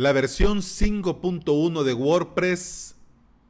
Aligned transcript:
La 0.00 0.12
versión 0.12 0.60
5.1 0.60 1.82
de 1.82 1.92
WordPress 1.92 2.94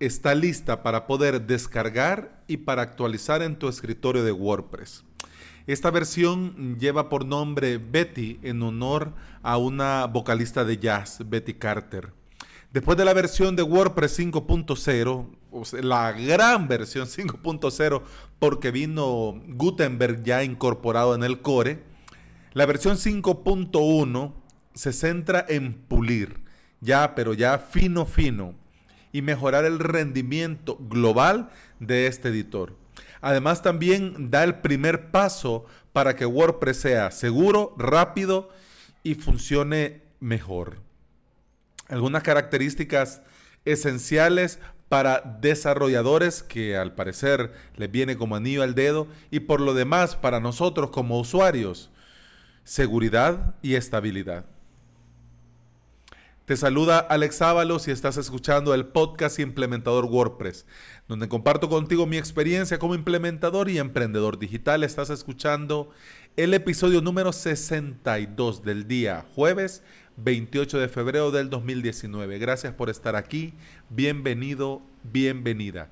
está 0.01 0.35
lista 0.35 0.83
para 0.83 1.07
poder 1.07 1.47
descargar 1.47 2.43
y 2.49 2.57
para 2.57 2.83
actualizar 2.83 3.41
en 3.41 3.57
tu 3.57 3.69
escritorio 3.69 4.25
de 4.25 4.33
WordPress. 4.33 5.05
Esta 5.69 5.93
versión 5.93 6.77
lleva 6.81 7.09
por 7.09 7.25
nombre 7.25 7.79
Betty 7.79 8.41
en 8.43 8.65
honor 8.65 9.13
a 9.45 9.59
una 9.59 10.07
vocalista 10.07 10.65
de 10.65 10.79
jazz, 10.79 11.23
Betty 11.25 11.55
Carter. 11.55 12.13
Después 12.73 12.99
de 12.99 13.05
la 13.05 13.15
versión 13.15 13.55
de 13.55 13.63
WordPress 13.63 14.19
5.0, 14.19 15.85
la 15.85 16.11
gran 16.11 16.67
versión 16.67 17.07
5.0, 17.07 18.03
porque 18.41 18.73
vino 18.73 19.41
Gutenberg 19.47 20.25
ya 20.25 20.43
incorporado 20.43 21.15
en 21.15 21.23
el 21.23 21.43
core, 21.43 21.85
la 22.55 22.67
versión 22.67 22.97
5.1 22.97 24.33
se 24.75 24.93
centra 24.93 25.45
en 25.49 25.75
pulir, 25.75 26.40
ya, 26.81 27.15
pero 27.15 27.35
ya 27.35 27.59
fino, 27.59 28.07
fino, 28.07 28.55
y 29.13 29.23
mejorar 29.23 29.65
el 29.65 29.79
rendimiento 29.79 30.77
global 30.81 31.51
de 31.79 32.07
este 32.07 32.29
editor. 32.29 32.75
Además 33.21 33.63
también 33.63 34.31
da 34.31 34.45
el 34.45 34.57
primer 34.57 35.11
paso 35.11 35.67
para 35.93 36.15
que 36.15 36.27
WordPress 36.27 36.79
sea 36.79 37.11
seguro, 37.11 37.75
rápido 37.77 38.51
y 39.03 39.15
funcione 39.15 40.03
mejor. 40.21 40.79
Algunas 41.89 42.23
características 42.23 43.23
esenciales 43.65 44.59
para 44.89 45.21
desarrolladores 45.41 46.43
que 46.43 46.77
al 46.77 46.95
parecer 46.95 47.53
les 47.77 47.91
viene 47.91 48.17
como 48.17 48.37
anillo 48.37 48.63
al 48.63 48.75
dedo 48.75 49.07
y 49.31 49.41
por 49.41 49.61
lo 49.61 49.75
demás 49.75 50.17
para 50.17 50.41
nosotros 50.41 50.91
como 50.91 51.21
usuarios, 51.21 51.91
seguridad 52.65 53.55
y 53.63 53.75
estabilidad. 53.75 54.47
Te 56.51 56.57
saluda 56.57 56.99
Alex 56.99 57.43
Ábalos 57.43 57.87
y 57.87 57.93
estás 57.93 58.17
escuchando 58.17 58.75
el 58.75 58.87
podcast 58.87 59.39
Implementador 59.39 60.07
WordPress, 60.07 60.67
donde 61.07 61.29
comparto 61.29 61.69
contigo 61.69 62.07
mi 62.07 62.19
experiencia 62.19 62.81
como 62.81 62.97
implementador 62.97 63.71
y 63.71 63.79
emprendedor 63.79 64.37
digital. 64.37 64.83
Estás 64.83 65.11
escuchando 65.11 65.91
el 66.37 66.53
episodio 66.53 67.03
número 67.03 67.33
62 67.33 68.65
del 68.65 68.89
día 68.89 69.25
jueves 69.37 69.85
28 70.17 70.81
de 70.81 70.89
febrero 70.89 71.31
del 71.31 71.51
2019. 71.51 72.41
Gracias 72.41 72.75
por 72.75 72.91
estar 72.91 73.15
aquí. 73.15 73.55
Bienvenido, 73.89 74.83
bienvenida. 75.05 75.89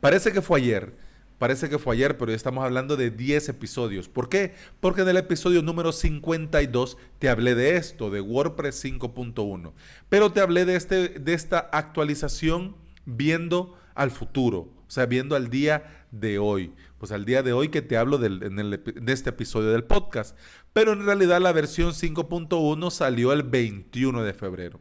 Parece 0.00 0.32
que 0.32 0.42
fue 0.42 0.58
ayer 0.58 0.92
Parece 1.40 1.70
que 1.70 1.78
fue 1.78 1.94
ayer, 1.94 2.18
pero 2.18 2.34
estamos 2.34 2.62
hablando 2.62 2.98
de 2.98 3.10
10 3.10 3.48
episodios. 3.48 4.10
¿Por 4.10 4.28
qué? 4.28 4.52
Porque 4.78 5.00
en 5.00 5.08
el 5.08 5.16
episodio 5.16 5.62
número 5.62 5.90
52 5.90 6.98
te 7.18 7.30
hablé 7.30 7.54
de 7.54 7.76
esto, 7.76 8.10
de 8.10 8.20
WordPress 8.20 8.84
5.1. 8.84 9.72
Pero 10.10 10.32
te 10.32 10.42
hablé 10.42 10.66
de, 10.66 10.76
este, 10.76 11.08
de 11.08 11.32
esta 11.32 11.58
actualización 11.58 12.76
viendo 13.06 13.74
al 13.94 14.10
futuro, 14.10 14.68
o 14.86 14.90
sea, 14.90 15.06
viendo 15.06 15.34
al 15.34 15.48
día 15.48 16.04
de 16.10 16.38
hoy. 16.38 16.74
Pues 16.98 17.10
al 17.10 17.24
día 17.24 17.42
de 17.42 17.54
hoy 17.54 17.70
que 17.70 17.80
te 17.80 17.96
hablo 17.96 18.18
de 18.18 18.78
este 19.06 19.30
episodio 19.30 19.70
del 19.70 19.84
podcast. 19.84 20.36
Pero 20.74 20.92
en 20.92 21.06
realidad 21.06 21.40
la 21.40 21.52
versión 21.52 21.92
5.1 21.92 22.90
salió 22.90 23.32
el 23.32 23.44
21 23.44 24.24
de 24.24 24.34
febrero. 24.34 24.78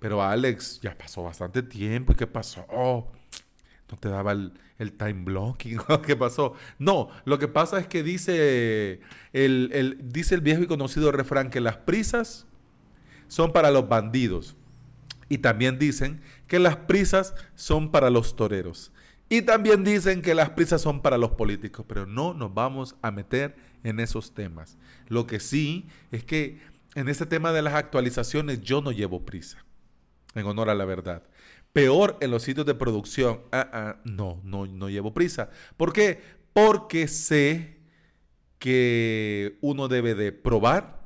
Pero 0.00 0.20
Alex, 0.20 0.80
ya 0.82 0.98
pasó 0.98 1.22
bastante 1.22 1.62
tiempo. 1.62 2.12
¿Y 2.12 2.16
qué 2.16 2.26
pasó? 2.26 2.66
No 3.90 3.96
te 3.98 4.08
daba 4.08 4.32
el, 4.32 4.52
time 4.96 5.24
blocking. 5.24 5.78
¿Qué 6.06 6.16
pasó? 6.16 6.54
No, 6.78 7.08
lo 7.24 7.38
que 7.38 7.48
pasa 7.48 7.78
es 7.78 7.86
que 7.86 8.02
dice 8.02 9.00
el, 9.32 9.98
dice 10.02 10.34
el 10.34 10.40
viejo 10.40 10.62
y 10.62 10.66
conocido 10.66 11.12
refrán 11.12 11.50
que 11.50 11.60
las 11.60 11.76
prisas 11.76 12.46
son 13.28 13.52
para 13.52 13.70
los 13.70 13.88
bandidos. 13.88 14.56
Y 15.28 15.38
también 15.38 15.78
dicen 15.78 16.20
que 16.46 16.58
las 16.58 16.76
prisas 16.76 17.34
son 17.54 17.90
para 17.90 18.10
los 18.10 18.36
toreros. 18.36 18.92
Y 19.28 19.42
también 19.42 19.82
dicen 19.82 20.22
que 20.22 20.34
las 20.34 20.50
prisas 20.50 20.80
son 20.80 21.02
para 21.02 21.18
los 21.18 21.32
políticos. 21.32 21.84
Pero 21.88 22.06
no 22.06 22.32
nos 22.32 22.54
vamos 22.54 22.94
a 23.02 23.10
meter 23.10 23.56
en 23.82 23.98
esos 23.98 24.34
temas. 24.34 24.78
Lo 25.08 25.26
que 25.26 25.40
sí 25.40 25.86
es 26.12 26.24
que 26.24 26.60
en 26.94 27.08
este 27.08 27.26
tema 27.26 27.52
de 27.52 27.62
las 27.62 27.74
actualizaciones 27.74 28.60
yo 28.62 28.82
no 28.82 28.92
llevo 28.92 29.24
prisa. 29.24 29.64
En 30.34 30.46
honor 30.46 30.70
a 30.70 30.74
la 30.74 30.84
verdad. 30.84 31.22
Peor 31.76 32.16
en 32.22 32.30
los 32.30 32.42
sitios 32.42 32.64
de 32.64 32.74
producción. 32.74 33.42
Ah, 33.52 33.68
ah, 33.70 33.96
no, 34.04 34.40
no, 34.44 34.64
no 34.64 34.88
llevo 34.88 35.12
prisa. 35.12 35.50
¿Por 35.76 35.92
qué? 35.92 36.22
Porque 36.54 37.06
sé 37.06 37.76
que 38.58 39.58
uno 39.60 39.86
debe 39.86 40.14
de 40.14 40.32
probar, 40.32 41.02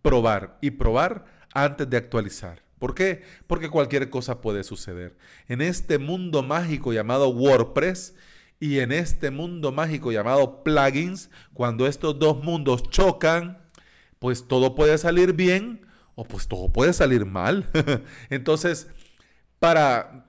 probar 0.00 0.56
y 0.62 0.70
probar 0.70 1.26
antes 1.52 1.90
de 1.90 1.98
actualizar. 1.98 2.62
¿Por 2.78 2.94
qué? 2.94 3.24
Porque 3.46 3.68
cualquier 3.68 4.08
cosa 4.08 4.40
puede 4.40 4.64
suceder. 4.64 5.18
En 5.48 5.60
este 5.60 5.98
mundo 5.98 6.42
mágico 6.42 6.94
llamado 6.94 7.28
WordPress 7.28 8.14
y 8.58 8.78
en 8.78 8.92
este 8.92 9.30
mundo 9.30 9.70
mágico 9.70 10.12
llamado 10.12 10.64
plugins, 10.64 11.28
cuando 11.52 11.86
estos 11.86 12.18
dos 12.18 12.42
mundos 12.42 12.84
chocan, 12.84 13.58
pues 14.18 14.48
todo 14.48 14.74
puede 14.74 14.96
salir 14.96 15.34
bien 15.34 15.86
o 16.14 16.24
pues 16.24 16.48
todo 16.48 16.72
puede 16.72 16.94
salir 16.94 17.26
mal. 17.26 17.68
Entonces, 18.30 18.88
para 19.66 20.24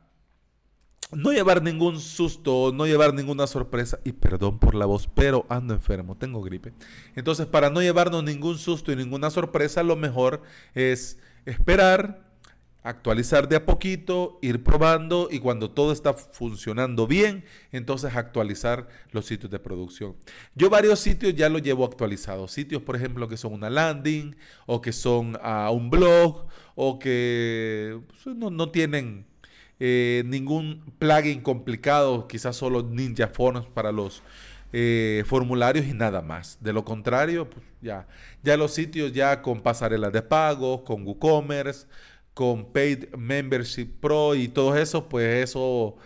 no 1.11 1.31
llevar 1.31 1.61
ningún 1.61 1.99
susto, 1.99 2.71
no 2.73 2.87
llevar 2.87 3.13
ninguna 3.13 3.45
sorpresa, 3.45 3.99
y 4.03 4.13
perdón 4.13 4.57
por 4.57 4.73
la 4.73 4.87
voz, 4.87 5.07
pero 5.13 5.45
ando 5.47 5.75
enfermo, 5.75 6.17
tengo 6.17 6.41
gripe. 6.41 6.73
Entonces, 7.15 7.45
para 7.45 7.69
no 7.69 7.79
llevarnos 7.79 8.23
ningún 8.23 8.57
susto 8.57 8.91
y 8.91 8.95
ninguna 8.95 9.29
sorpresa, 9.29 9.83
lo 9.83 9.95
mejor 9.95 10.41
es 10.73 11.19
esperar, 11.45 12.26
actualizar 12.87 13.49
de 13.49 13.57
a 13.57 13.65
poquito, 13.65 14.39
ir 14.41 14.63
probando 14.63 15.27
y 15.29 15.39
cuando 15.39 15.71
todo 15.71 15.91
está 15.91 16.13
funcionando 16.13 17.05
bien, 17.05 17.43
entonces 17.71 18.15
actualizar 18.15 18.87
los 19.11 19.25
sitios 19.25 19.51
de 19.51 19.59
producción. 19.59 20.15
Yo 20.55 20.69
varios 20.69 20.99
sitios 20.99 21.35
ya 21.35 21.49
los 21.49 21.61
llevo 21.61 21.85
actualizados. 21.85 22.51
Sitios, 22.51 22.81
por 22.81 22.95
ejemplo, 22.95 23.27
que 23.27 23.35
son 23.35 23.53
una 23.53 23.69
landing 23.69 24.35
o 24.65 24.81
que 24.81 24.93
son 24.93 25.37
a 25.41 25.69
un 25.71 25.89
blog 25.89 26.47
o 26.75 26.97
que 26.97 27.99
pues, 28.07 28.35
no, 28.35 28.69
tienen 28.69 29.25
eh, 29.79 30.23
ningún 30.25 30.93
plugin 30.97 31.41
complicado, 31.41 32.27
quizás 32.27 32.55
solo 32.55 32.83
Ninja 32.83 33.27
Forms 33.27 33.65
para 33.67 33.91
los 33.91 34.23
eh, 34.71 35.23
formularios 35.25 35.85
y 35.85 35.93
nada 35.93 36.21
más. 36.21 36.57
De 36.61 36.71
lo 36.71 36.85
contrario, 36.85 37.49
pues 37.49 37.65
ya, 37.81 38.07
ya 38.43 38.55
los 38.55 38.73
sitios 38.73 39.11
ya 39.11 39.41
con 39.41 39.61
pasarelas 39.61 40.13
de 40.13 40.21
pago, 40.21 40.83
con 40.83 41.05
WooCommerce, 41.05 41.87
con 42.37 42.71
Paid 42.71 43.15
Membership 43.17 43.87
Pro 43.99 44.35
y 44.35 44.47
todo 44.47 44.77
eso, 44.77 45.09
pues 45.09 45.49
eso 45.49 45.97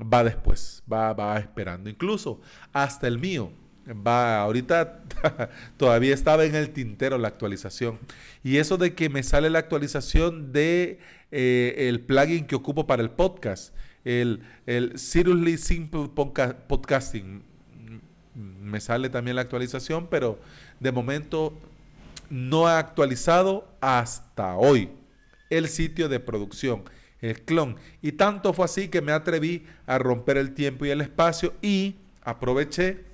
va 0.00 0.22
después, 0.22 0.84
va, 0.90 1.12
va 1.14 1.36
esperando. 1.40 1.90
Incluso 1.90 2.40
hasta 2.72 3.08
el 3.08 3.18
mío 3.18 3.50
va, 3.88 4.40
ahorita 4.40 5.02
todavía 5.76 6.14
estaba 6.14 6.44
en 6.44 6.54
el 6.54 6.70
tintero 6.70 7.18
la 7.18 7.26
actualización. 7.26 7.98
Y 8.44 8.58
eso 8.58 8.76
de 8.76 8.94
que 8.94 9.08
me 9.08 9.24
sale 9.24 9.50
la 9.50 9.58
actualización 9.58 10.52
de 10.52 11.00
eh, 11.32 11.74
el 11.88 11.98
plugin 11.98 12.46
que 12.46 12.54
ocupo 12.54 12.86
para 12.86 13.02
el 13.02 13.10
podcast, 13.10 13.74
el, 14.04 14.44
el 14.66 14.96
Seriously 14.96 15.58
Simple 15.58 16.08
Podcasting. 16.14 17.42
Me 18.36 18.80
sale 18.80 19.08
también 19.08 19.34
la 19.34 19.42
actualización, 19.42 20.06
pero 20.06 20.38
de 20.78 20.92
momento 20.92 21.52
no 22.30 22.68
ha 22.68 22.78
actualizado 22.78 23.66
hasta 23.80 24.54
hoy 24.54 24.88
el 25.50 25.68
sitio 25.68 26.08
de 26.08 26.20
producción, 26.20 26.84
el 27.20 27.42
clon. 27.42 27.76
Y 28.00 28.12
tanto 28.12 28.52
fue 28.52 28.64
así 28.64 28.88
que 28.88 29.02
me 29.02 29.12
atreví 29.12 29.66
a 29.86 29.98
romper 29.98 30.38
el 30.38 30.54
tiempo 30.54 30.86
y 30.86 30.90
el 30.90 31.00
espacio 31.00 31.52
y 31.60 31.96
aproveché 32.22 33.04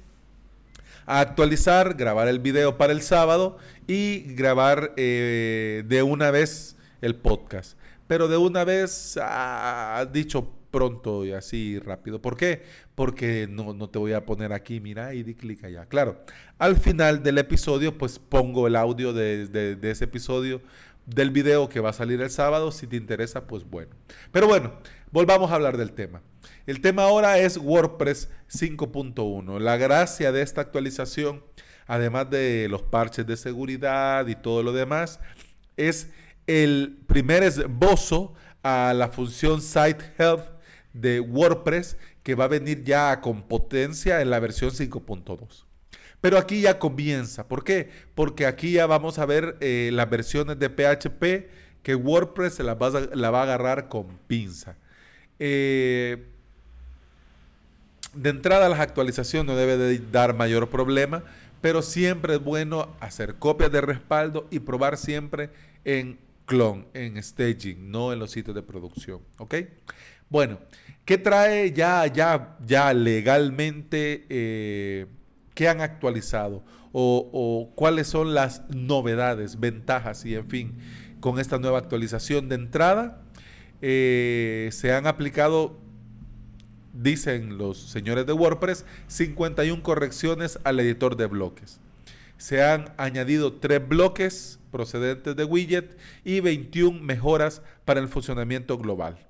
a 1.06 1.20
actualizar, 1.20 1.94
grabar 1.94 2.28
el 2.28 2.40
video 2.40 2.76
para 2.76 2.92
el 2.92 3.00
sábado 3.00 3.58
y 3.86 4.34
grabar 4.34 4.92
eh, 4.96 5.84
de 5.86 6.02
una 6.02 6.30
vez 6.30 6.76
el 7.00 7.14
podcast. 7.14 7.78
Pero 8.06 8.28
de 8.28 8.36
una 8.36 8.64
vez, 8.64 9.18
ah, 9.20 10.06
dicho 10.12 10.52
pronto 10.70 11.24
y 11.24 11.32
así 11.32 11.78
rápido. 11.78 12.20
¿Por 12.20 12.36
qué? 12.36 12.62
Porque 12.94 13.48
no, 13.48 13.72
no 13.72 13.88
te 13.88 13.98
voy 13.98 14.12
a 14.12 14.26
poner 14.26 14.52
aquí, 14.52 14.80
mira, 14.80 15.14
y 15.14 15.22
di 15.22 15.34
clic 15.34 15.64
allá. 15.64 15.86
Claro, 15.86 16.24
al 16.58 16.76
final 16.76 17.22
del 17.22 17.38
episodio, 17.38 17.96
pues 17.96 18.18
pongo 18.18 18.66
el 18.66 18.76
audio 18.76 19.12
de, 19.12 19.46
de 19.46 19.90
ese 19.90 20.04
episodio 20.04 20.60
del 21.06 21.30
video 21.30 21.68
que 21.68 21.80
va 21.80 21.90
a 21.90 21.94
salir 21.94 22.20
el 22.20 22.30
sábado. 22.30 22.72
Si 22.72 22.86
te 22.86 22.96
interesa, 22.96 23.46
pues 23.46 23.64
bueno. 23.64 23.96
Pero 24.32 24.46
bueno, 24.46 24.72
volvamos 25.10 25.50
a 25.50 25.54
hablar 25.54 25.76
del 25.76 25.92
tema. 25.92 26.22
El 26.66 26.80
tema 26.80 27.04
ahora 27.04 27.38
es 27.38 27.56
WordPress 27.56 28.28
5.1. 28.50 29.60
La 29.60 29.76
gracia 29.76 30.32
de 30.32 30.42
esta 30.42 30.60
actualización, 30.60 31.44
además 31.86 32.28
de 32.30 32.66
los 32.68 32.82
parches 32.82 33.26
de 33.26 33.36
seguridad 33.36 34.26
y 34.26 34.34
todo 34.34 34.62
lo 34.62 34.72
demás, 34.72 35.20
es 35.76 36.10
el 36.46 36.98
primer 37.06 37.42
esbozo 37.42 38.34
a 38.62 38.92
la 38.94 39.08
función 39.08 39.62
Site 39.62 40.12
Health 40.18 40.44
de 40.92 41.20
WordPress 41.20 41.96
que 42.22 42.34
va 42.34 42.44
a 42.44 42.48
venir 42.48 42.82
ya 42.82 43.20
con 43.20 43.42
potencia 43.42 44.20
en 44.20 44.30
la 44.30 44.40
versión 44.40 44.70
5.2. 44.70 45.65
Pero 46.20 46.38
aquí 46.38 46.60
ya 46.60 46.78
comienza. 46.78 47.46
¿Por 47.46 47.64
qué? 47.64 47.90
Porque 48.14 48.46
aquí 48.46 48.72
ya 48.72 48.86
vamos 48.86 49.18
a 49.18 49.26
ver 49.26 49.56
eh, 49.60 49.90
las 49.92 50.08
versiones 50.10 50.58
de 50.58 50.70
PHP 50.70 51.48
que 51.82 51.94
WordPress 51.94 52.54
se 52.54 52.64
la 52.64 52.74
va 52.74 52.88
a, 52.88 53.00
la 53.14 53.30
va 53.30 53.40
a 53.40 53.42
agarrar 53.44 53.88
con 53.88 54.06
pinza. 54.26 54.76
Eh, 55.38 56.26
de 58.14 58.30
entrada 58.30 58.68
las 58.68 58.80
actualizaciones 58.80 59.46
no 59.46 59.56
debe 59.56 59.76
de 59.76 59.98
dar 60.10 60.34
mayor 60.34 60.68
problema, 60.70 61.22
pero 61.60 61.82
siempre 61.82 62.34
es 62.34 62.42
bueno 62.42 62.88
hacer 63.00 63.36
copias 63.36 63.70
de 63.70 63.80
respaldo 63.82 64.48
y 64.50 64.60
probar 64.60 64.96
siempre 64.96 65.50
en 65.84 66.18
clon, 66.46 66.86
en 66.94 67.22
staging, 67.22 67.90
no 67.90 68.12
en 68.12 68.18
los 68.18 68.30
sitios 68.30 68.54
de 68.54 68.62
producción. 68.62 69.20
¿Ok? 69.38 69.54
Bueno, 70.28 70.58
¿qué 71.04 71.18
trae 71.18 71.72
ya, 71.72 72.06
ya, 72.06 72.56
ya 72.64 72.92
legalmente? 72.94 74.26
Eh, 74.28 75.06
¿Qué 75.56 75.68
han 75.68 75.80
actualizado? 75.80 76.62
O, 76.92 77.72
cuáles 77.74 78.08
son 78.08 78.34
las 78.34 78.62
novedades, 78.68 79.58
ventajas 79.58 80.24
y 80.26 80.34
en 80.34 80.48
fin, 80.48 80.78
con 81.20 81.40
esta 81.40 81.58
nueva 81.58 81.78
actualización 81.78 82.50
de 82.50 82.56
entrada. 82.56 83.22
Eh, 83.80 84.68
se 84.70 84.92
han 84.92 85.06
aplicado 85.06 85.78
dicen 86.92 87.56
los 87.56 87.78
señores 87.78 88.26
de 88.26 88.34
WordPress, 88.34 88.84
51 89.06 89.82
correcciones 89.82 90.58
al 90.62 90.78
editor 90.78 91.16
de 91.16 91.24
bloques. 91.24 91.80
Se 92.36 92.62
han 92.62 92.92
añadido 92.98 93.54
tres 93.54 93.86
bloques 93.86 94.58
procedentes 94.70 95.36
de 95.36 95.44
widget 95.44 95.96
y 96.22 96.40
21 96.40 97.00
mejoras 97.00 97.62
para 97.86 98.00
el 98.00 98.08
funcionamiento 98.08 98.76
global. 98.76 99.26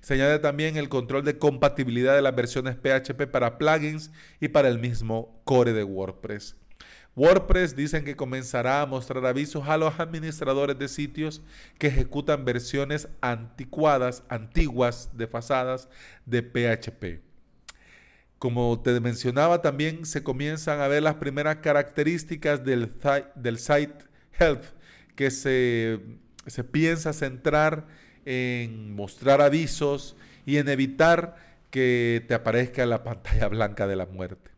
Se 0.00 0.14
añade 0.14 0.38
también 0.38 0.76
el 0.76 0.88
control 0.88 1.24
de 1.24 1.38
compatibilidad 1.38 2.14
de 2.14 2.22
las 2.22 2.34
versiones 2.34 2.76
PHP 2.76 3.26
para 3.30 3.58
plugins 3.58 4.10
y 4.40 4.48
para 4.48 4.68
el 4.68 4.78
mismo 4.78 5.40
core 5.44 5.72
de 5.72 5.84
WordPress. 5.84 6.56
WordPress 7.16 7.74
dicen 7.74 8.04
que 8.04 8.14
comenzará 8.14 8.82
a 8.82 8.86
mostrar 8.86 9.24
avisos 9.24 9.66
a 9.68 9.78
los 9.78 9.98
administradores 9.98 10.78
de 10.78 10.86
sitios 10.86 11.42
que 11.78 11.86
ejecutan 11.86 12.44
versiones 12.44 13.08
anticuadas, 13.22 14.22
antiguas, 14.28 15.10
desfasadas 15.14 15.88
de 16.26 16.42
PHP. 16.42 17.22
Como 18.38 18.82
te 18.82 19.00
mencionaba, 19.00 19.62
también 19.62 20.04
se 20.04 20.22
comienzan 20.22 20.80
a 20.80 20.88
ver 20.88 21.02
las 21.02 21.14
primeras 21.14 21.56
características 21.56 22.62
del, 22.62 22.92
del 23.34 23.58
site 23.58 23.96
Health, 24.38 24.64
que 25.14 25.30
se, 25.30 25.98
se 26.46 26.64
piensa 26.64 27.14
centrar 27.14 27.86
en 28.26 28.94
mostrar 28.94 29.40
avisos 29.40 30.16
y 30.44 30.58
en 30.58 30.68
evitar 30.68 31.36
que 31.70 32.24
te 32.28 32.34
aparezca 32.34 32.84
la 32.84 33.02
pantalla 33.04 33.48
blanca 33.48 33.86
de 33.86 33.96
la 33.96 34.06
muerte. 34.06 34.50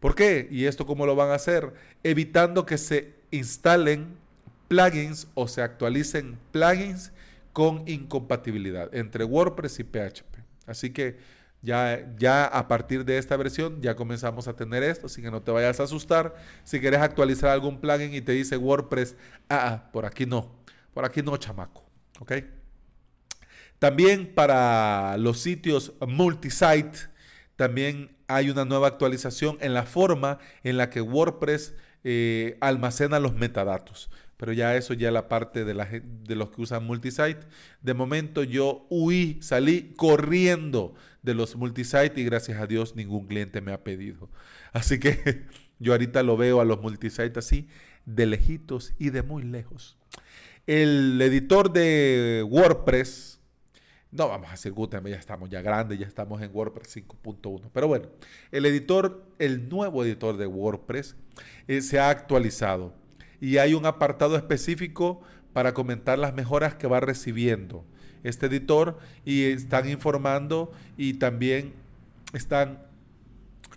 ¿Por 0.00 0.14
qué? 0.14 0.46
¿Y 0.50 0.66
esto 0.66 0.86
cómo 0.86 1.06
lo 1.06 1.16
van 1.16 1.30
a 1.30 1.34
hacer? 1.34 1.72
Evitando 2.04 2.66
que 2.66 2.78
se 2.78 3.14
instalen 3.30 4.16
plugins 4.68 5.26
o 5.34 5.48
se 5.48 5.62
actualicen 5.62 6.38
plugins 6.52 7.12
con 7.52 7.82
incompatibilidad 7.88 8.94
entre 8.94 9.24
WordPress 9.24 9.80
y 9.80 9.84
PHP. 9.84 10.38
Así 10.66 10.90
que 10.90 11.16
ya, 11.62 12.14
ya 12.16 12.44
a 12.44 12.68
partir 12.68 13.04
de 13.04 13.18
esta 13.18 13.36
versión 13.36 13.82
ya 13.82 13.96
comenzamos 13.96 14.46
a 14.46 14.54
tener 14.54 14.84
esto, 14.84 15.06
así 15.06 15.20
que 15.20 15.30
no 15.30 15.42
te 15.42 15.50
vayas 15.50 15.80
a 15.80 15.84
asustar. 15.84 16.36
Si 16.62 16.78
quieres 16.78 17.00
actualizar 17.00 17.50
algún 17.50 17.80
plugin 17.80 18.14
y 18.14 18.20
te 18.20 18.32
dice 18.32 18.56
WordPress, 18.56 19.16
ah, 19.48 19.68
ah 19.68 19.90
por 19.90 20.06
aquí 20.06 20.26
no, 20.26 20.54
por 20.94 21.04
aquí 21.04 21.22
no, 21.22 21.36
chamaco. 21.36 21.84
¿Ok? 22.20 22.32
También 23.78 24.34
para 24.34 25.16
los 25.18 25.38
sitios 25.40 25.92
multisite, 26.06 27.08
también 27.56 28.16
hay 28.26 28.50
una 28.50 28.64
nueva 28.64 28.88
actualización 28.88 29.56
en 29.60 29.74
la 29.74 29.84
forma 29.84 30.38
en 30.62 30.76
la 30.76 30.90
que 30.90 31.00
WordPress 31.00 31.74
eh, 32.04 32.56
almacena 32.60 33.18
los 33.20 33.34
metadatos. 33.34 34.10
Pero 34.36 34.52
ya 34.52 34.76
eso 34.76 34.94
ya 34.94 35.10
la 35.10 35.28
parte 35.28 35.64
de, 35.64 36.02
de 36.02 36.36
los 36.36 36.50
que 36.50 36.62
usan 36.62 36.84
multisite. 36.84 37.40
De 37.82 37.94
momento 37.94 38.44
yo 38.44 38.86
huí, 38.88 39.38
salí 39.42 39.94
corriendo 39.96 40.94
de 41.22 41.34
los 41.34 41.56
multisite 41.56 42.12
y 42.16 42.24
gracias 42.24 42.60
a 42.60 42.66
Dios 42.66 42.94
ningún 42.94 43.26
cliente 43.26 43.60
me 43.60 43.72
ha 43.72 43.82
pedido. 43.82 44.30
Así 44.72 45.00
que 45.00 45.46
yo 45.78 45.92
ahorita 45.92 46.22
lo 46.22 46.36
veo 46.36 46.60
a 46.60 46.64
los 46.64 46.80
multisite 46.80 47.38
así, 47.38 47.68
de 48.04 48.26
lejitos 48.26 48.94
y 48.98 49.10
de 49.10 49.22
muy 49.22 49.42
lejos. 49.42 49.96
El 50.66 51.20
editor 51.20 51.72
de 51.72 52.44
WordPress, 52.48 53.37
no 54.10 54.28
vamos 54.28 54.48
a 54.48 54.54
hacer 54.54 54.72
Gutenberg, 54.72 55.14
ya 55.14 55.20
estamos 55.20 55.50
ya 55.50 55.60
grandes, 55.60 55.98
ya 55.98 56.06
estamos 56.06 56.40
en 56.40 56.50
WordPress 56.52 56.96
5.1. 56.96 57.70
Pero 57.72 57.88
bueno, 57.88 58.08
el 58.50 58.64
editor, 58.66 59.24
el 59.38 59.68
nuevo 59.68 60.04
editor 60.04 60.36
de 60.36 60.46
WordPress 60.46 61.16
eh, 61.66 61.82
se 61.82 61.98
ha 61.98 62.08
actualizado 62.08 62.94
y 63.40 63.58
hay 63.58 63.74
un 63.74 63.86
apartado 63.86 64.36
específico 64.36 65.20
para 65.52 65.74
comentar 65.74 66.18
las 66.18 66.34
mejoras 66.34 66.74
que 66.74 66.86
va 66.86 67.00
recibiendo 67.00 67.84
este 68.24 68.46
editor 68.46 68.98
y 69.24 69.44
están 69.44 69.88
informando 69.88 70.72
y 70.96 71.14
también 71.14 71.72
están 72.32 72.82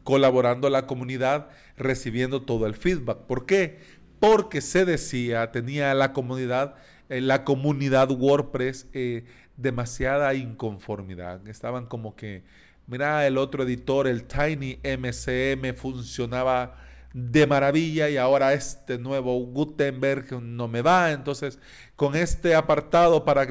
colaborando 0.03 0.69
la 0.69 0.87
comunidad 0.87 1.49
recibiendo 1.77 2.41
todo 2.41 2.65
el 2.65 2.75
feedback. 2.75 3.19
¿Por 3.19 3.45
qué? 3.45 3.79
Porque 4.21 4.61
se 4.61 4.85
decía, 4.85 5.51
tenía 5.51 5.95
la 5.95 6.13
comunidad, 6.13 6.75
eh, 7.09 7.21
la 7.21 7.43
comunidad 7.43 8.11
WordPress 8.11 8.85
eh, 8.93 9.25
demasiada 9.57 10.35
inconformidad. 10.35 11.47
Estaban 11.47 11.87
como 11.87 12.15
que, 12.15 12.43
mira, 12.85 13.25
el 13.25 13.39
otro 13.39 13.63
editor, 13.63 14.07
el 14.07 14.25
Tiny 14.25 14.79
MCM, 14.83 15.73
funcionaba 15.75 16.77
de 17.15 17.47
maravilla 17.47 18.09
y 18.09 18.17
ahora 18.17 18.53
este 18.53 18.99
nuevo 18.99 19.39
Gutenberg 19.39 20.39
no 20.39 20.67
me 20.67 20.83
va. 20.83 21.13
Entonces, 21.13 21.57
con 21.95 22.15
este 22.15 22.53
apartado 22.53 23.25
para, 23.25 23.47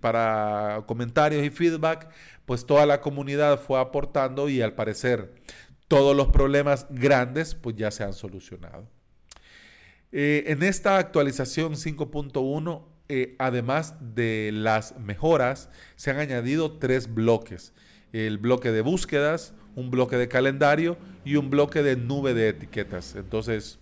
para 0.00 0.82
comentarios 0.86 1.44
y 1.44 1.50
feedback, 1.50 2.08
pues 2.46 2.64
toda 2.64 2.86
la 2.86 3.02
comunidad 3.02 3.60
fue 3.60 3.78
aportando 3.78 4.48
y 4.48 4.62
al 4.62 4.72
parecer 4.72 5.34
todos 5.88 6.16
los 6.16 6.28
problemas 6.28 6.86
grandes 6.88 7.54
pues 7.54 7.76
ya 7.76 7.90
se 7.90 8.02
han 8.02 8.14
solucionado. 8.14 8.88
Eh, 10.16 10.44
en 10.46 10.62
esta 10.62 10.96
actualización 10.98 11.72
5.1 11.72 12.84
eh, 13.08 13.34
además 13.38 13.96
de 14.14 14.50
las 14.52 14.98
mejoras, 14.98 15.68
se 15.96 16.10
han 16.10 16.18
añadido 16.18 16.78
tres 16.78 17.12
bloques. 17.12 17.74
El 18.12 18.38
bloque 18.38 18.70
de 18.70 18.80
búsquedas, 18.80 19.54
un 19.74 19.90
bloque 19.90 20.16
de 20.16 20.28
calendario 20.28 20.96
y 21.24 21.34
un 21.34 21.50
bloque 21.50 21.82
de 21.82 21.96
nube 21.96 22.32
de 22.32 22.50
etiquetas. 22.50 23.16
Entonces, 23.16 23.80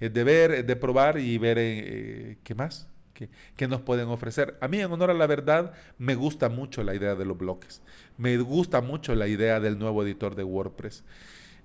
es 0.00 0.12
de 0.14 0.24
ver, 0.24 0.50
es 0.52 0.66
de 0.66 0.76
probar 0.76 1.18
y 1.18 1.36
ver 1.36 1.58
eh, 1.60 2.38
qué 2.42 2.54
más, 2.54 2.88
qué, 3.12 3.28
qué, 3.54 3.68
nos 3.68 3.82
pueden 3.82 4.08
ofrecer. 4.08 4.56
A 4.62 4.68
mí, 4.68 4.80
en 4.80 4.90
honor 4.90 5.10
a 5.10 5.14
la 5.14 5.26
verdad, 5.26 5.74
me 5.98 6.14
gusta 6.14 6.48
mucho 6.48 6.82
la 6.82 6.94
idea 6.94 7.14
de 7.14 7.26
los 7.26 7.36
bloques. 7.36 7.82
Me 8.16 8.36
gusta 8.38 8.80
mucho 8.80 9.14
la 9.14 9.28
idea 9.28 9.60
del 9.60 9.78
nuevo 9.78 10.02
editor 10.02 10.36
de 10.36 10.42
WordPress. 10.42 11.04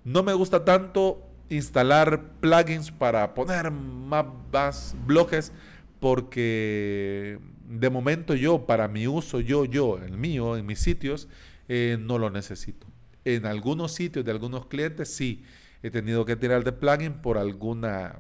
No 0.04 0.22
me 0.22 0.34
gusta 0.34 0.66
tanto 0.66 1.31
instalar 1.52 2.40
plugins 2.40 2.92
para 2.92 3.34
poner 3.34 3.72
más, 3.72 4.96
bloques 5.06 5.52
porque 6.00 7.40
de 7.68 7.90
momento 7.90 8.34
yo, 8.36 8.66
para 8.66 8.88
mi 8.88 9.06
uso, 9.08 9.40
yo, 9.40 9.66
yo, 9.66 10.00
el 10.00 10.18
mío, 10.18 10.58
en 10.58 10.66
mis 10.66 10.80
sitios, 10.80 11.28
eh, 11.68 11.98
no 12.00 12.18
lo 12.18 12.30
necesito. 12.30 12.88
En 13.26 13.46
algunos 13.46 13.92
sitios 13.92 14.26
de 14.26 14.32
algunos 14.32 14.66
clientes 14.66 15.14
sí 15.14 15.44
he 15.84 15.92
tenido 15.92 16.26
que 16.26 16.36
tirar 16.36 16.64
de 16.64 16.72
plugin 16.72 17.14
por 17.14 17.38
alguna 17.38 18.20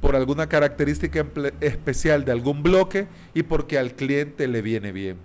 por 0.00 0.14
alguna 0.14 0.48
característica 0.48 1.26
especial 1.60 2.24
de 2.24 2.30
algún 2.30 2.62
bloque 2.62 3.08
y 3.34 3.42
porque 3.42 3.78
al 3.78 3.96
cliente 3.96 4.46
le 4.46 4.62
viene 4.62 4.92
bien 4.92 5.16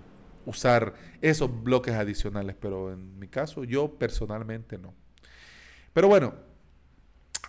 usar 0.46 0.94
esos 1.22 1.62
bloques 1.62 1.94
adicionales, 1.94 2.56
pero 2.60 2.92
en 2.92 3.18
mi 3.20 3.28
caso 3.28 3.62
yo 3.62 3.94
personalmente 3.94 4.76
no. 4.78 4.92
Pero 5.94 6.08
bueno, 6.08 6.34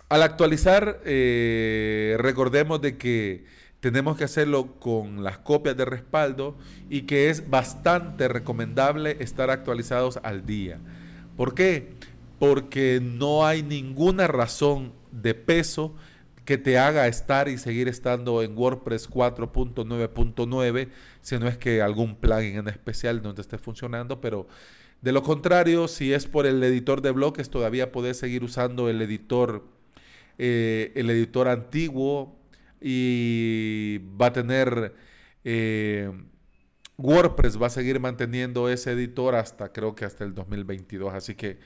al 0.08 0.22
actualizar, 0.22 1.00
eh, 1.04 2.16
recordemos 2.18 2.80
de 2.80 2.96
que 2.96 3.44
tenemos 3.80 4.16
que 4.16 4.24
hacerlo 4.24 4.78
con 4.78 5.22
las 5.22 5.38
copias 5.38 5.76
de 5.76 5.84
respaldo 5.84 6.56
y 6.88 7.02
que 7.02 7.28
es 7.28 7.50
bastante 7.50 8.28
recomendable 8.28 9.16
estar 9.20 9.50
actualizados 9.50 10.18
al 10.22 10.46
día. 10.46 10.78
¿Por 11.36 11.54
qué? 11.54 11.92
Porque 12.38 13.00
no 13.02 13.44
hay 13.46 13.62
ninguna 13.62 14.28
razón 14.28 14.92
de 15.10 15.34
peso 15.34 15.94
que 16.44 16.56
te 16.56 16.78
haga 16.78 17.08
estar 17.08 17.48
y 17.48 17.58
seguir 17.58 17.88
estando 17.88 18.42
en 18.42 18.56
WordPress 18.56 19.10
4.9.9, 19.10 20.88
si 21.20 21.38
no 21.38 21.48
es 21.48 21.58
que 21.58 21.82
algún 21.82 22.14
plugin 22.14 22.58
en 22.58 22.68
especial 22.68 23.20
no 23.22 23.34
te 23.34 23.40
esté 23.40 23.58
funcionando, 23.58 24.20
pero 24.20 24.46
de 25.02 25.12
lo 25.12 25.22
contrario, 25.22 25.88
si 25.88 26.12
es 26.12 26.26
por 26.26 26.46
el 26.46 26.62
editor 26.62 27.00
de 27.02 27.10
bloques, 27.10 27.50
todavía 27.50 27.92
puedes 27.92 28.18
seguir 28.18 28.42
usando 28.44 28.88
el 28.88 29.00
editor 29.02 29.64
eh, 30.38 30.92
el 30.96 31.08
editor 31.08 31.48
antiguo 31.48 32.36
y 32.80 34.00
va 34.20 34.26
a 34.26 34.32
tener 34.32 34.94
eh, 35.44 36.10
WordPress 36.98 37.60
va 37.60 37.68
a 37.68 37.70
seguir 37.70 38.00
manteniendo 38.00 38.68
ese 38.68 38.92
editor 38.92 39.34
hasta 39.34 39.72
creo 39.72 39.94
que 39.94 40.04
hasta 40.04 40.24
el 40.24 40.34
2022 40.34 41.14
así 41.14 41.34
que 41.34 41.58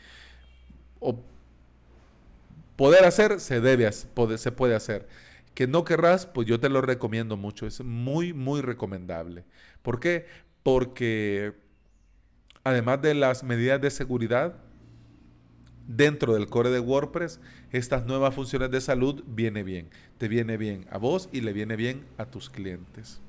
poder 2.76 3.04
hacer 3.04 3.40
se 3.40 3.60
debe 3.60 3.90
se 3.90 4.52
puede 4.52 4.76
hacer 4.76 5.08
que 5.54 5.66
no 5.66 5.84
querrás, 5.84 6.26
pues 6.26 6.46
yo 6.46 6.60
te 6.60 6.68
lo 6.68 6.80
recomiendo 6.80 7.36
mucho. 7.36 7.66
Es 7.66 7.82
muy, 7.82 8.32
muy 8.32 8.60
recomendable. 8.60 9.44
¿Por 9.82 10.00
qué? 10.00 10.26
Porque 10.62 11.54
además 12.70 13.02
de 13.02 13.14
las 13.14 13.42
medidas 13.42 13.80
de 13.80 13.90
seguridad, 13.90 14.54
dentro 15.86 16.34
del 16.34 16.46
core 16.46 16.70
de 16.70 16.80
WordPress, 16.80 17.40
estas 17.72 18.06
nuevas 18.06 18.34
funciones 18.34 18.70
de 18.70 18.80
salud 18.80 19.22
viene 19.26 19.62
bien. 19.62 19.90
Te 20.18 20.28
viene 20.28 20.56
bien 20.56 20.86
a 20.90 20.98
vos 20.98 21.28
y 21.32 21.40
le 21.40 21.52
viene 21.52 21.76
bien 21.76 22.04
a 22.16 22.26
tus 22.26 22.48
clientes. 22.48 23.20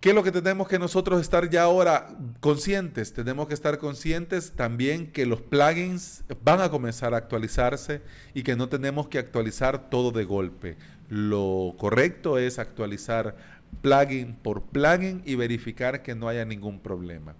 ¿Qué 0.00 0.10
es 0.10 0.14
lo 0.14 0.22
que 0.22 0.32
tenemos 0.32 0.66
que 0.66 0.78
nosotros 0.78 1.20
estar 1.20 1.50
ya 1.50 1.64
ahora 1.64 2.08
conscientes? 2.40 3.12
Tenemos 3.12 3.48
que 3.48 3.54
estar 3.54 3.76
conscientes 3.76 4.52
también 4.52 5.12
que 5.12 5.26
los 5.26 5.42
plugins 5.42 6.24
van 6.42 6.62
a 6.62 6.70
comenzar 6.70 7.12
a 7.12 7.18
actualizarse 7.18 8.00
y 8.32 8.42
que 8.42 8.56
no 8.56 8.70
tenemos 8.70 9.08
que 9.08 9.18
actualizar 9.18 9.90
todo 9.90 10.10
de 10.10 10.24
golpe. 10.24 10.78
Lo 11.10 11.74
correcto 11.76 12.38
es 12.38 12.58
actualizar 12.58 13.36
plugin 13.80 14.34
por 14.34 14.62
plugin 14.62 15.22
y 15.24 15.34
verificar 15.34 16.02
que 16.02 16.14
no 16.14 16.28
haya 16.28 16.44
ningún 16.44 16.80
problema 16.80 17.34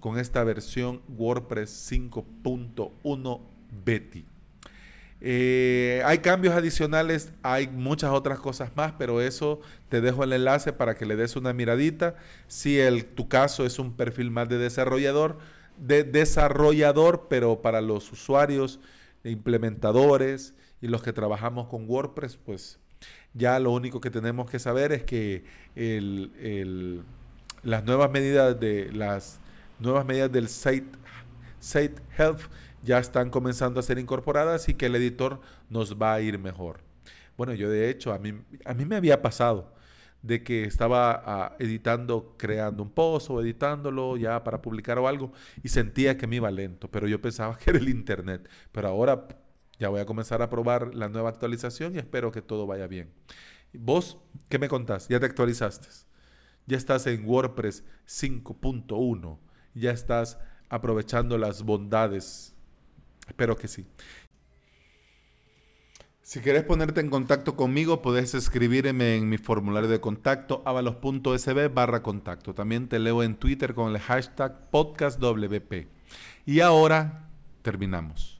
con 0.00 0.18
esta 0.18 0.44
versión 0.44 1.02
WordPress 1.08 1.90
5.1 1.90 3.40
Betty. 3.84 4.24
Eh, 5.20 6.00
hay 6.04 6.18
cambios 6.18 6.54
adicionales, 6.54 7.32
hay 7.42 7.66
muchas 7.66 8.12
otras 8.12 8.38
cosas 8.38 8.70
más, 8.76 8.92
pero 8.96 9.20
eso 9.20 9.60
te 9.88 10.00
dejo 10.00 10.22
el 10.22 10.32
enlace 10.32 10.72
para 10.72 10.94
que 10.94 11.06
le 11.06 11.16
des 11.16 11.34
una 11.34 11.52
miradita. 11.52 12.14
Si 12.46 12.78
el, 12.78 13.04
tu 13.04 13.28
caso 13.28 13.66
es 13.66 13.78
un 13.78 13.94
perfil 13.96 14.30
más 14.30 14.48
de 14.48 14.58
desarrollador, 14.58 15.38
de 15.76 16.04
desarrollador, 16.04 17.26
pero 17.28 17.62
para 17.62 17.80
los 17.80 18.12
usuarios, 18.12 18.78
implementadores 19.24 20.54
y 20.80 20.86
los 20.86 21.02
que 21.02 21.12
trabajamos 21.12 21.66
con 21.66 21.88
WordPress, 21.90 22.36
pues 22.36 22.78
ya 23.34 23.58
lo 23.58 23.70
único 23.72 24.00
que 24.00 24.10
tenemos 24.10 24.50
que 24.50 24.58
saber 24.58 24.92
es 24.92 25.04
que 25.04 25.44
las 27.62 27.84
nuevas 27.84 28.10
medidas 28.10 28.58
de 28.58 28.90
las 28.92 29.40
nuevas 29.78 30.04
medidas 30.04 30.32
del 30.32 30.48
Site, 30.48 30.88
Site 31.60 32.02
Health 32.16 32.42
ya 32.82 32.98
están 32.98 33.30
comenzando 33.30 33.80
a 33.80 33.82
ser 33.82 33.98
incorporadas 33.98 34.68
y 34.68 34.74
que 34.74 34.86
el 34.86 34.96
editor 34.96 35.40
nos 35.68 36.00
va 36.00 36.14
a 36.14 36.20
ir 36.20 36.38
mejor. 36.38 36.80
Bueno, 37.36 37.54
yo 37.54 37.70
de 37.70 37.90
hecho, 37.90 38.12
a 38.12 38.18
mí, 38.18 38.34
a 38.64 38.74
mí 38.74 38.84
me 38.84 38.96
había 38.96 39.22
pasado 39.22 39.72
de 40.22 40.42
que 40.42 40.64
estaba 40.64 41.22
ah, 41.24 41.56
editando, 41.58 42.34
creando 42.36 42.82
un 42.82 42.90
post 42.90 43.30
o 43.30 43.40
editándolo 43.40 44.16
ya 44.16 44.42
para 44.42 44.60
publicar 44.60 44.98
o 44.98 45.06
algo 45.06 45.32
y 45.62 45.68
sentía 45.68 46.16
que 46.16 46.26
me 46.26 46.36
iba 46.36 46.50
lento, 46.50 46.90
pero 46.90 47.06
yo 47.06 47.20
pensaba 47.20 47.56
que 47.62 47.70
era 47.70 47.78
el 47.78 47.88
internet. 47.88 48.48
Pero 48.72 48.88
ahora 48.88 49.28
ya 49.78 49.88
voy 49.88 50.00
a 50.00 50.06
comenzar 50.06 50.42
a 50.42 50.50
probar 50.50 50.94
la 50.94 51.08
nueva 51.08 51.30
actualización 51.30 51.94
y 51.94 51.98
espero 51.98 52.32
que 52.32 52.42
todo 52.42 52.66
vaya 52.66 52.86
bien. 52.86 53.12
¿Vos 53.72 54.18
qué 54.48 54.58
me 54.58 54.68
contás? 54.68 55.08
¿Ya 55.08 55.20
te 55.20 55.26
actualizaste? 55.26 55.88
¿Ya 56.66 56.76
estás 56.76 57.06
en 57.06 57.26
WordPress 57.26 57.84
5.1? 58.06 59.38
¿Ya 59.74 59.90
estás 59.90 60.38
aprovechando 60.68 61.38
las 61.38 61.62
bondades 61.62 62.54
Espero 63.28 63.56
que 63.56 63.68
sí. 63.68 63.86
Si 66.22 66.40
quieres 66.40 66.64
ponerte 66.64 67.00
en 67.00 67.08
contacto 67.08 67.56
conmigo, 67.56 68.02
puedes 68.02 68.34
escribirme 68.34 69.16
en 69.16 69.28
mi 69.28 69.38
formulario 69.38 69.88
de 69.88 70.00
contacto 70.00 70.62
avalos.sb 70.66 71.72
barra 71.72 72.02
contacto. 72.02 72.54
También 72.54 72.88
te 72.88 72.98
leo 72.98 73.22
en 73.22 73.36
Twitter 73.36 73.72
con 73.74 73.94
el 73.94 74.00
hashtag 74.00 74.70
podcastwp. 74.70 75.86
Y 76.44 76.60
ahora 76.60 77.30
terminamos. 77.62 78.37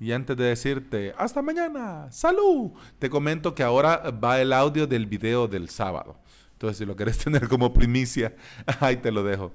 Y 0.00 0.12
antes 0.12 0.34
de 0.34 0.44
decirte 0.44 1.14
hasta 1.18 1.42
mañana, 1.42 2.10
salud, 2.10 2.70
te 2.98 3.10
comento 3.10 3.54
que 3.54 3.62
ahora 3.62 4.10
va 4.10 4.40
el 4.40 4.54
audio 4.54 4.86
del 4.86 5.04
video 5.04 5.46
del 5.46 5.68
sábado. 5.68 6.16
Entonces, 6.52 6.78
si 6.78 6.86
lo 6.86 6.96
quieres 6.96 7.18
tener 7.24 7.48
como 7.48 7.74
primicia, 7.74 8.34
ahí 8.80 8.96
te 8.96 9.12
lo 9.12 9.22
dejo. 9.22 9.52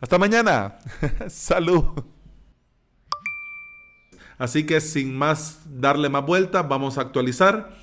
Hasta 0.00 0.18
mañana, 0.18 0.78
salud. 1.28 1.84
Así 4.36 4.66
que 4.66 4.80
sin 4.80 5.16
más 5.16 5.60
darle 5.64 6.08
más 6.08 6.26
vueltas, 6.26 6.68
vamos 6.68 6.98
a 6.98 7.02
actualizar. 7.02 7.76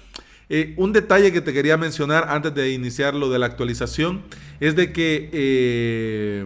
Eh, 0.50 0.74
un 0.78 0.92
detalle 0.92 1.32
que 1.32 1.40
te 1.40 1.54
quería 1.54 1.78
mencionar 1.78 2.26
antes 2.28 2.54
de 2.54 2.72
iniciar 2.72 3.14
lo 3.14 3.30
de 3.30 3.40
la 3.40 3.46
actualización 3.46 4.24
es 4.60 4.76
de 4.76 4.92
que 4.92 5.30
eh, 5.32 6.46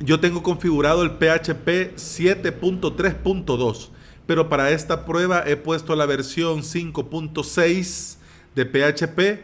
yo 0.00 0.20
tengo 0.20 0.42
configurado 0.42 1.02
el 1.02 1.12
PHP 1.12 1.96
7.3.2, 1.96 3.90
pero 4.26 4.48
para 4.48 4.70
esta 4.70 5.04
prueba 5.04 5.44
he 5.46 5.56
puesto 5.56 5.94
la 5.96 6.06
versión 6.06 6.62
5.6 6.62 8.16
de 8.54 8.64
PHP 8.64 9.42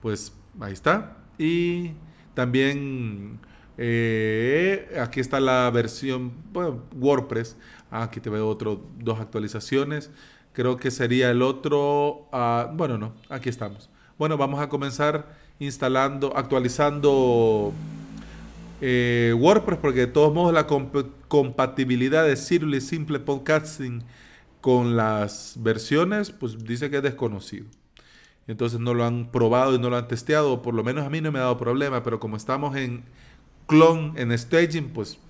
Pues 0.00 0.32
ahí 0.58 0.72
está. 0.72 1.18
Y 1.38 1.92
también 2.34 3.38
eh, 3.78 4.98
aquí 5.00 5.20
está 5.20 5.38
la 5.38 5.70
versión 5.70 6.32
WordPress. 6.96 7.56
Ah, 7.88 8.02
aquí 8.02 8.18
te 8.18 8.30
veo 8.30 8.48
otro, 8.48 8.84
dos 8.98 9.20
actualizaciones. 9.20 10.10
Creo 10.52 10.76
que 10.76 10.90
sería 10.90 11.30
el 11.30 11.40
otro. 11.40 12.26
Ah, 12.32 12.68
bueno, 12.74 12.98
no, 12.98 13.12
aquí 13.28 13.48
estamos. 13.48 13.88
Bueno, 14.18 14.36
vamos 14.36 14.60
a 14.60 14.68
comenzar 14.68 15.36
instalando, 15.60 16.36
actualizando 16.36 17.72
eh, 18.84 19.32
WordPress, 19.38 19.78
porque 19.78 20.00
de 20.00 20.06
todos 20.08 20.34
modos 20.34 20.52
la 20.52 20.66
compatibilidad 20.66 22.26
de 22.26 22.34
Sirius 22.34 22.82
Simple 22.82 23.20
Podcasting 23.20 24.02
con 24.60 24.96
las 24.96 25.54
versiones, 25.60 26.32
pues 26.32 26.64
dice 26.64 26.90
que 26.90 26.96
es 26.96 27.02
desconocido. 27.04 27.66
Entonces 28.48 28.80
no 28.80 28.92
lo 28.92 29.04
han 29.04 29.30
probado 29.30 29.76
y 29.76 29.78
no 29.78 29.88
lo 29.88 29.96
han 29.96 30.08
testeado, 30.08 30.62
por 30.62 30.74
lo 30.74 30.82
menos 30.82 31.06
a 31.06 31.10
mí 31.10 31.20
no 31.20 31.30
me 31.30 31.38
ha 31.38 31.42
dado 31.42 31.58
problema, 31.58 32.02
pero 32.02 32.18
como 32.18 32.36
estamos 32.36 32.74
en 32.74 33.04
clon, 33.68 34.14
en 34.16 34.36
staging, 34.36 34.88
pues 34.88 35.20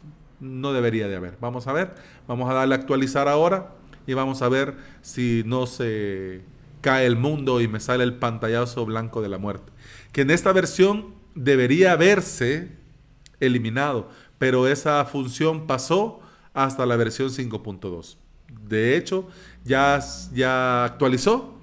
no 0.41 0.73
debería 0.73 1.07
de 1.07 1.17
haber. 1.17 1.37
Vamos 1.39 1.67
a 1.67 1.75
ver, 1.75 1.95
vamos 2.27 2.51
a 2.51 2.55
darle 2.55 2.75
a 2.75 2.79
actualizar 2.79 3.29
ahora 3.29 3.75
y 4.07 4.15
vamos 4.15 4.41
a 4.41 4.49
ver 4.49 4.77
si 5.03 5.43
no 5.45 5.67
se 5.67 6.41
cae 6.81 7.05
el 7.05 7.17
mundo 7.17 7.61
y 7.61 7.69
me 7.69 7.81
sale 7.81 8.03
el 8.03 8.15
pantallazo 8.15 8.87
blanco 8.87 9.21
de 9.21 9.29
la 9.29 9.37
muerte. 9.37 9.71
Que 10.11 10.23
en 10.23 10.31
esta 10.31 10.55
versión 10.55 11.15
debería 11.35 11.93
haberse 11.93 12.81
eliminado, 13.47 14.09
pero 14.39 14.67
esa 14.67 15.05
función 15.05 15.67
pasó 15.67 16.21
hasta 16.55 16.87
la 16.87 16.97
versión 16.97 17.29
5.2. 17.29 18.17
De 18.69 18.97
hecho, 18.97 19.29
ya, 19.65 20.01
ya 20.33 20.85
actualizó, 20.85 21.59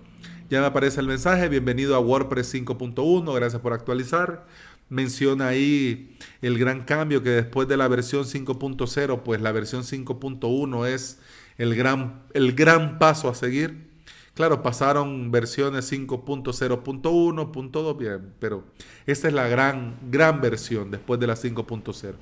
ya 0.50 0.60
me 0.62 0.68
aparece 0.68 1.00
el 1.00 1.08
mensaje, 1.08 1.48
bienvenido 1.50 1.96
a 1.96 2.00
WordPress 2.00 2.54
5.1, 2.54 3.34
gracias 3.36 3.62
por 3.62 3.74
actualizar. 3.74 4.46
menciona 4.90 5.48
ahí 5.50 6.18
el 6.42 6.58
gran 6.58 6.82
cambio 6.82 7.22
que 7.22 7.30
después 7.30 7.68
de 7.68 7.78
la 7.78 7.88
versión 7.88 8.24
5.0, 8.24 9.22
pues 9.24 9.42
la 9.42 9.52
versión 9.52 9.84
5.1 9.84 10.88
es 10.88 11.20
el 11.58 11.76
gran, 11.76 12.24
el 12.34 12.54
gran 12.54 12.98
paso 12.98 13.30
a 13.30 13.36
seguir. 13.36 13.89
Claro, 14.34 14.64
pasaron 14.64 15.32
versiones 15.32 15.92
5.0.1, 15.92 17.98
bien, 17.98 18.34
pero 18.40 18.64
esta 19.06 19.28
es 19.28 19.34
la 19.34 19.48
gran, 19.48 19.98
gran 20.10 20.42
versión 20.42 20.92
después 20.92 21.20
de 21.20 21.28
la 21.28 21.36
5.0. 21.36 22.14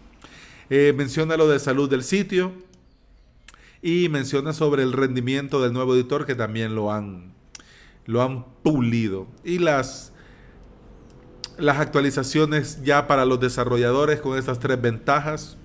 Eh, 0.69 0.93
menciona 0.95 1.37
lo 1.37 1.47
de 1.47 1.59
salud 1.59 1.89
del 1.89 2.03
sitio 2.03 2.53
y 3.81 4.09
menciona 4.09 4.53
sobre 4.53 4.83
el 4.83 4.93
rendimiento 4.93 5.61
del 5.61 5.73
nuevo 5.73 5.95
editor 5.95 6.25
que 6.25 6.35
también 6.35 6.75
lo 6.75 6.91
han, 6.91 7.33
lo 8.05 8.21
han 8.21 8.45
pulido. 8.63 9.27
Y 9.43 9.59
las 9.59 10.13
las 11.57 11.79
actualizaciones 11.79 12.83
ya 12.83 13.07
para 13.07 13.25
los 13.25 13.39
desarrolladores 13.39 14.21
con 14.21 14.37
estas 14.37 14.59
tres 14.59 14.79
ventajas. 14.79 15.57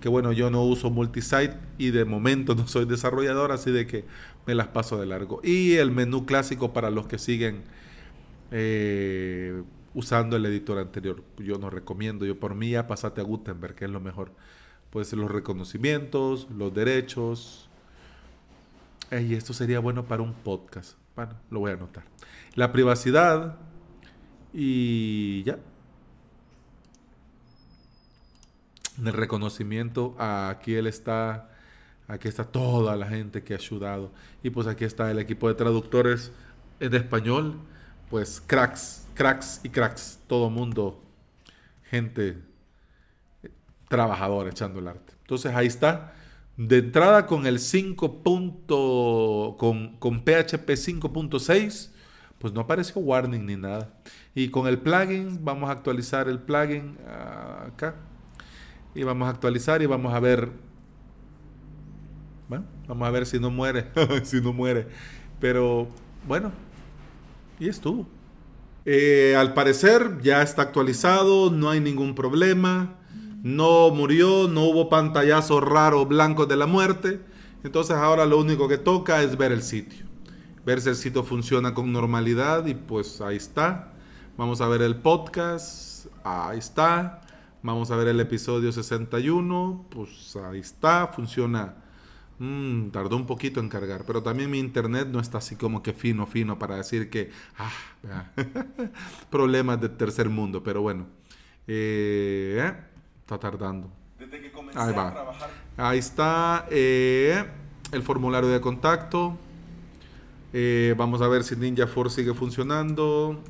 Que 0.00 0.08
bueno, 0.08 0.32
yo 0.32 0.50
no 0.50 0.62
uso 0.62 0.90
multisite 0.90 1.56
y 1.78 1.90
de 1.90 2.04
momento 2.04 2.54
no 2.54 2.66
soy 2.68 2.84
desarrollador, 2.84 3.52
así 3.52 3.70
de 3.70 3.86
que 3.86 4.04
me 4.46 4.54
las 4.54 4.68
paso 4.68 4.98
de 4.98 5.06
largo. 5.06 5.40
Y 5.42 5.74
el 5.74 5.90
menú 5.90 6.26
clásico 6.26 6.72
para 6.72 6.90
los 6.90 7.06
que 7.06 7.18
siguen 7.18 7.62
eh, 8.50 9.62
usando 9.94 10.36
el 10.36 10.46
editor 10.46 10.78
anterior. 10.78 11.22
Yo 11.38 11.58
no 11.58 11.70
recomiendo, 11.70 12.24
yo 12.26 12.38
por 12.38 12.54
mí 12.54 12.70
ya 12.70 12.86
pasate 12.86 13.20
a 13.20 13.24
Gutenberg, 13.24 13.74
que 13.74 13.86
es 13.86 13.90
lo 13.90 14.00
mejor. 14.00 14.32
Puede 14.90 15.06
ser 15.06 15.18
los 15.18 15.30
reconocimientos, 15.30 16.48
los 16.50 16.72
derechos. 16.74 17.68
y 19.10 19.34
esto 19.34 19.52
sería 19.52 19.80
bueno 19.80 20.04
para 20.06 20.22
un 20.22 20.34
podcast. 20.34 20.96
Bueno, 21.14 21.32
lo 21.50 21.60
voy 21.60 21.70
a 21.70 21.74
anotar. 21.74 22.04
La 22.54 22.72
privacidad, 22.72 23.56
y 24.58 25.42
ya. 25.44 25.54
En 25.54 25.60
el 29.04 29.12
reconocimiento, 29.12 30.14
aquí 30.18 30.74
él 30.74 30.86
está, 30.86 31.50
aquí 32.08 32.28
está 32.28 32.44
toda 32.44 32.96
la 32.96 33.06
gente 33.06 33.42
que 33.42 33.54
ha 33.54 33.56
ayudado. 33.56 34.12
Y 34.42 34.50
pues 34.50 34.66
aquí 34.66 34.84
está 34.84 35.10
el 35.10 35.18
equipo 35.18 35.48
de 35.48 35.54
traductores 35.54 36.32
en 36.80 36.94
español. 36.94 37.58
Pues 38.10 38.42
cracks, 38.46 39.06
cracks 39.14 39.60
y 39.64 39.68
cracks. 39.68 40.20
Todo 40.26 40.48
mundo, 40.48 41.02
gente 41.90 42.38
trabajadora 43.88 44.50
echando 44.50 44.78
el 44.78 44.88
arte. 44.88 45.12
Entonces 45.22 45.54
ahí 45.54 45.66
está. 45.66 46.12
De 46.56 46.78
entrada 46.78 47.26
con 47.26 47.46
el 47.46 47.58
5. 47.58 48.22
con, 49.58 49.96
con 49.98 50.20
PHP 50.20 50.70
5.6 50.70 51.90
pues 52.38 52.52
no 52.52 52.60
apareció 52.60 53.00
warning 53.00 53.46
ni 53.46 53.56
nada. 53.56 53.90
Y 54.34 54.50
con 54.50 54.66
el 54.66 54.78
plugin, 54.78 55.44
vamos 55.44 55.68
a 55.68 55.72
actualizar 55.72 56.28
el 56.28 56.38
plugin 56.38 56.96
ah, 57.06 57.66
acá. 57.68 57.94
Y 58.96 59.04
vamos 59.04 59.28
a 59.28 59.30
actualizar 59.30 59.82
y 59.82 59.86
vamos 59.86 60.12
a 60.12 60.20
ver. 60.20 60.50
Bueno, 62.48 62.64
vamos 62.88 63.06
a 63.06 63.10
ver 63.10 63.26
si 63.26 63.38
no 63.38 63.50
muere. 63.50 63.90
si 64.24 64.40
no 64.40 64.52
muere. 64.52 64.88
Pero 65.38 65.86
bueno, 66.26 66.50
y 67.60 67.68
estuvo. 67.68 68.06
Eh, 68.84 69.36
al 69.36 69.54
parecer 69.54 70.20
ya 70.22 70.42
está 70.42 70.62
actualizado, 70.62 71.50
no 71.50 71.70
hay 71.70 71.80
ningún 71.80 72.14
problema. 72.14 72.96
No 73.42 73.90
murió, 73.90 74.48
no 74.48 74.64
hubo 74.64 74.88
pantallazos 74.88 75.62
raros 75.62 76.08
blancos 76.08 76.48
de 76.48 76.56
la 76.56 76.66
muerte. 76.66 77.20
Entonces 77.62 77.96
ahora 77.96 78.26
lo 78.26 78.38
único 78.38 78.66
que 78.66 78.78
toca 78.78 79.22
es 79.22 79.36
ver 79.36 79.52
el 79.52 79.62
sitio 79.62 80.06
ver 80.66 80.80
si 80.80 80.88
el 80.88 80.96
sitio 80.96 81.22
funciona 81.22 81.72
con 81.74 81.92
normalidad 81.92 82.66
y 82.66 82.74
pues 82.74 83.20
ahí 83.20 83.36
está. 83.36 83.92
Vamos 84.36 84.60
a 84.60 84.66
ver 84.66 84.82
el 84.82 84.96
podcast, 84.96 86.06
ahí 86.24 86.58
está. 86.58 87.20
Vamos 87.66 87.90
a 87.90 87.96
ver 87.96 88.06
el 88.06 88.20
episodio 88.20 88.70
61, 88.70 89.86
pues 89.90 90.36
ahí 90.36 90.60
está, 90.60 91.08
funciona. 91.08 91.74
Mm, 92.38 92.90
tardó 92.90 93.16
un 93.16 93.26
poquito 93.26 93.58
en 93.58 93.68
cargar, 93.68 94.04
pero 94.06 94.22
también 94.22 94.48
mi 94.48 94.60
internet 94.60 95.08
no 95.10 95.18
está 95.18 95.38
así 95.38 95.56
como 95.56 95.82
que 95.82 95.92
fino, 95.92 96.28
fino 96.28 96.60
para 96.60 96.76
decir 96.76 97.10
que, 97.10 97.32
ah, 97.58 98.30
problemas 99.30 99.80
de 99.80 99.88
tercer 99.88 100.28
mundo, 100.28 100.62
pero 100.62 100.80
bueno, 100.80 101.08
eh, 101.66 102.56
eh, 102.60 102.72
está 103.18 103.36
tardando. 103.36 103.90
Desde 104.16 104.40
que 104.40 104.52
comencé 104.52 104.78
ahí 104.78 104.94
va. 104.94 105.08
a 105.08 105.12
trabajar. 105.12 105.50
Ahí 105.76 105.98
está 105.98 106.68
eh, 106.70 107.44
el 107.90 108.02
formulario 108.04 108.48
de 108.48 108.60
contacto. 108.60 109.36
Eh, 110.52 110.94
vamos 110.96 111.20
a 111.20 111.26
ver 111.26 111.42
si 111.42 111.56
Ninja 111.56 111.88
Force 111.88 112.22
sigue 112.22 112.32
funcionando. 112.32 113.42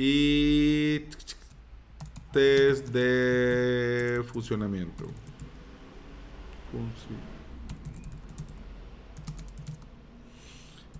Y 0.00 1.00
test 2.32 2.86
de 2.90 4.22
funcionamiento. 4.32 5.06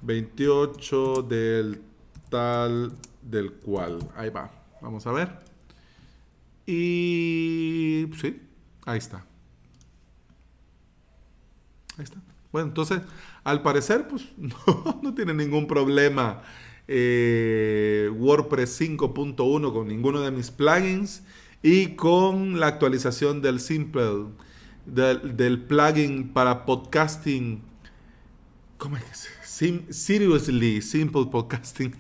28 0.03 1.23
del 1.23 1.81
tal 2.29 2.93
del 3.23 3.53
cual. 3.53 4.01
Ahí 4.17 4.31
va. 4.31 4.51
Vamos 4.81 5.07
a 5.07 5.13
ver. 5.13 5.39
Y 6.67 8.11
sí, 8.21 8.43
ahí 8.85 8.99
está. 8.99 9.25
Ahí 11.97 12.03
está. 12.03 12.19
Bueno, 12.51 12.67
entonces, 12.67 13.01
al 13.45 13.63
parecer, 13.63 14.09
pues 14.09 14.27
no, 15.03 15.15
tiene 15.15 15.35
ningún 15.35 15.69
problema 15.69 16.43
eh, 16.89 18.11
WordPress 18.17 18.81
5.1 18.81 19.73
con 19.73 19.89
ninguno 19.89 20.21
de 20.21 20.31
mis 20.31 20.51
plugins 20.51 21.23
y 21.63 21.89
con 21.89 22.59
la 22.59 22.67
actualización 22.67 23.43
del 23.43 23.61
Simple, 23.61 24.27
del, 24.87 25.61
plugin 25.61 26.31
para 26.31 26.65
podcasting. 26.65 27.63
¿Cómo 28.79 28.97
es 28.97 29.05
que 29.05 29.93
seriously, 29.93 30.81
Simple 30.81 31.27
Podcasting. 31.31 31.95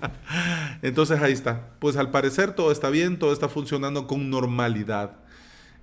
Entonces 0.82 1.20
ahí 1.20 1.32
está. 1.32 1.70
Pues 1.78 1.96
al 1.96 2.10
parecer 2.10 2.54
todo 2.54 2.72
está 2.72 2.90
bien, 2.90 3.18
todo 3.18 3.32
está 3.32 3.48
funcionando 3.48 4.06
con 4.06 4.28
normalidad. 4.28 5.16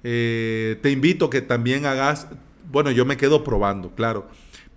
Eh, 0.04 0.78
te 0.82 0.92
invito 0.92 1.30
que 1.30 1.42
también 1.42 1.86
hagas 1.86 2.28
bueno, 2.72 2.92
yo 2.92 3.06
me 3.06 3.18
quedo 3.18 3.44
probando, 3.44 3.96
claro. 3.96 4.28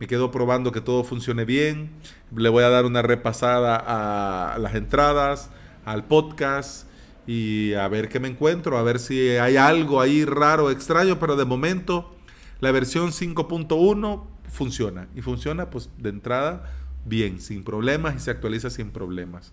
Me 0.03 0.09
quedo 0.09 0.33
probando 0.33 0.73
que 0.73 0.81
todo 0.81 1.05
funcione 1.05 1.45
bien. 1.45 1.93
Le 2.35 2.49
voy 2.49 2.65
a 2.65 2.71
dar 2.71 2.87
una 2.87 3.03
repasada 3.03 3.77
a 3.77 4.59
las 4.59 4.75
entradas, 4.75 5.51
al 5.85 6.09
podcast 6.09 6.89
y 7.25 7.75
a 7.75 7.87
ver 7.87 8.09
qué 8.09 8.19
me 8.19 8.27
encuentro, 8.27 8.77
a 8.79 8.83
ver 8.83 8.99
si 8.99 9.29
hay 9.37 9.57
algo 9.57 10.01
ahí 10.01 10.25
raro, 10.25 10.73
extraño, 10.73 11.21
pero 11.21 11.37
de 11.37 11.45
momento 11.45 12.17
la 12.59 12.73
versión 12.73 13.11
5.1 13.13 14.25
funciona 14.49 15.07
y 15.15 15.23
funciona 15.23 15.71
pues 15.71 15.89
de 15.99 16.09
entrada 16.09 16.75
bien, 17.05 17.41
sin 17.41 17.63
problemas 17.63 18.17
y 18.17 18.19
se 18.19 18.33
actualiza 18.33 18.71
sin 18.71 18.91
problemas. 18.91 19.53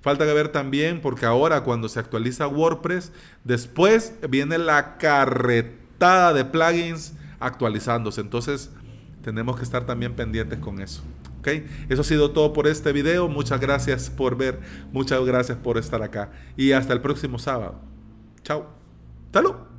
Falta 0.00 0.26
que 0.26 0.32
ver 0.32 0.48
también 0.48 1.00
porque 1.02 1.24
ahora 1.24 1.62
cuando 1.62 1.88
se 1.88 2.00
actualiza 2.00 2.48
WordPress, 2.48 3.12
después 3.44 4.14
viene 4.28 4.58
la 4.58 4.98
carretada 4.98 6.32
de 6.32 6.44
plugins 6.44 7.12
actualizándose. 7.38 8.20
Entonces, 8.20 8.72
tenemos 9.24 9.56
que 9.56 9.62
estar 9.62 9.86
también 9.86 10.14
pendientes 10.14 10.58
con 10.58 10.80
eso. 10.80 11.02
¿ok? 11.40 11.48
Eso 11.88 12.02
ha 12.02 12.04
sido 12.04 12.30
todo 12.30 12.52
por 12.52 12.66
este 12.68 12.92
video. 12.92 13.28
Muchas 13.28 13.60
gracias 13.60 14.10
por 14.10 14.36
ver. 14.36 14.60
Muchas 14.92 15.24
gracias 15.24 15.58
por 15.58 15.78
estar 15.78 16.02
acá. 16.02 16.30
Y 16.56 16.72
hasta 16.72 16.92
el 16.92 17.00
próximo 17.00 17.38
sábado. 17.38 17.80
Chao. 18.42 18.66
Salud. 19.32 19.73